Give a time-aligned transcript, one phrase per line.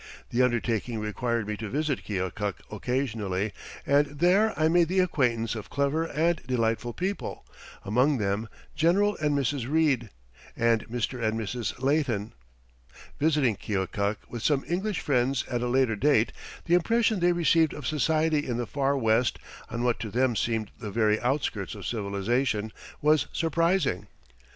[0.31, 3.53] The undertaking required me to visit Keokuk occasionally,
[3.85, 7.45] and there I made the acquaintance of clever and delightful people,
[7.85, 9.69] among them General and Mrs.
[9.71, 10.09] Reid,
[10.57, 11.21] and Mr.
[11.23, 11.79] and Mrs.
[11.83, 12.33] Leighton.
[13.19, 16.31] Visiting Keokuk with some English friends at a later date,
[16.65, 19.37] the impression they received of society in the Far West,
[19.69, 22.71] on what to them seemed the very outskirts of civilization,
[23.03, 24.07] was surprising.